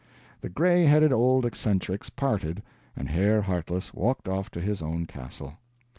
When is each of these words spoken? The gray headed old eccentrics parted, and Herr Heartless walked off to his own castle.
The 0.41 0.49
gray 0.49 0.85
headed 0.85 1.13
old 1.13 1.45
eccentrics 1.45 2.09
parted, 2.09 2.63
and 2.95 3.07
Herr 3.09 3.43
Heartless 3.43 3.93
walked 3.93 4.27
off 4.27 4.49
to 4.49 4.59
his 4.59 4.81
own 4.81 5.05
castle. 5.05 5.57